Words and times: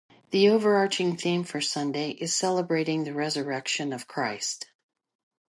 The 0.31 0.49
overarching 0.49 1.15
theme 1.15 1.43
for 1.43 1.61
Sunday 1.61 2.09
is 2.09 2.35
celebrating 2.35 3.03
the 3.03 3.13
Resurrection 3.13 3.93
of 3.93 4.07
Christ. 4.07 4.65